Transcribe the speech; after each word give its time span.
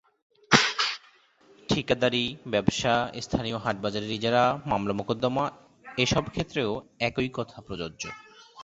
ঠিকাদারি, 1.69 2.35
ব্যবসা, 2.47 3.11
স্থানীয় 3.21 3.57
হাট-বাজারের 3.57 4.11
ইজারা, 4.11 4.59
মামলা-মোকদ্দমা 4.65 5.51
এসব 5.97 6.23
ক্ষেত্রেও 6.29 6.81
একই 6.99 7.29
কথা 7.33 7.61
প্রযোজ্য। 7.61 8.09